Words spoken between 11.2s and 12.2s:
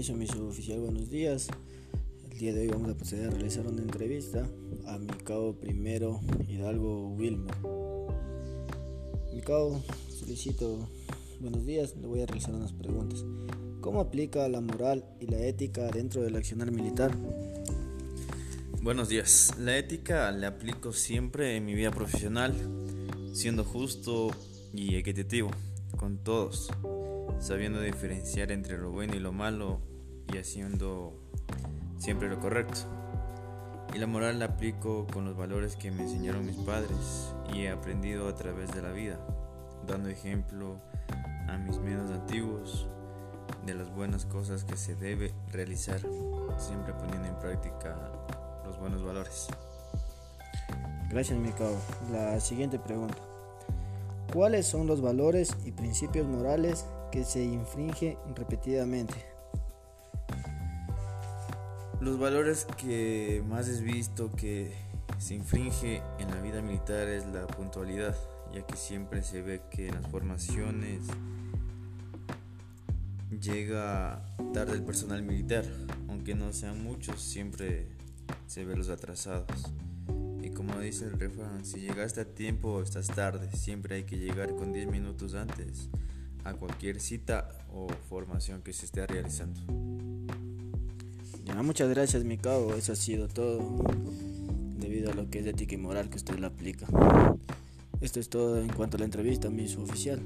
buenos días, le